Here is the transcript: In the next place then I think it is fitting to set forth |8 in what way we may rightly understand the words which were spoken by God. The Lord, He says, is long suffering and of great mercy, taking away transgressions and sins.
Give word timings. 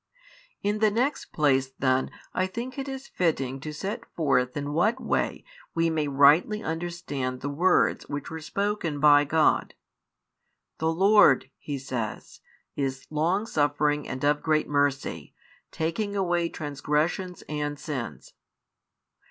In 0.63 0.79
the 0.79 0.89
next 0.89 1.25
place 1.25 1.69
then 1.77 2.09
I 2.33 2.47
think 2.47 2.79
it 2.79 2.89
is 2.89 3.07
fitting 3.07 3.59
to 3.59 3.71
set 3.71 4.03
forth 4.15 4.53
|8 4.53 4.57
in 4.57 4.73
what 4.73 4.99
way 4.99 5.43
we 5.75 5.91
may 5.91 6.07
rightly 6.07 6.63
understand 6.63 7.41
the 7.41 7.51
words 7.51 8.09
which 8.09 8.31
were 8.31 8.41
spoken 8.41 8.99
by 8.99 9.25
God. 9.25 9.75
The 10.79 10.91
Lord, 10.91 11.51
He 11.59 11.77
says, 11.77 12.39
is 12.75 13.05
long 13.11 13.45
suffering 13.45 14.07
and 14.07 14.23
of 14.25 14.41
great 14.41 14.67
mercy, 14.67 15.35
taking 15.69 16.15
away 16.15 16.49
transgressions 16.49 17.43
and 17.47 17.79
sins. 17.79 18.33